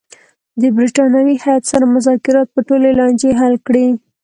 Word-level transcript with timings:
د 0.61 0.63
برټانوي 0.77 1.35
هیات 1.43 1.63
سره 1.71 1.91
مذاکرات 1.95 2.47
به 2.53 2.61
ټولې 2.69 2.89
لانجې 2.99 3.31
حل 3.39 3.55
کړي. 3.67 3.87